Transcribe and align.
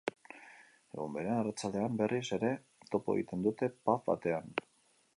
Egun 0.95 1.17
berean, 1.17 1.35
arratsaldean, 1.41 2.01
berriz 2.01 2.23
ere 2.41 2.51
topo 2.97 3.19
egiten 3.19 3.49
dute 3.49 3.73
pub 3.83 4.11
batean. 4.13 4.55